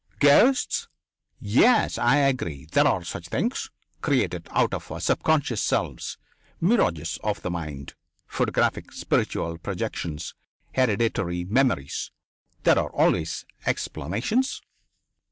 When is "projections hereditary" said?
9.59-11.43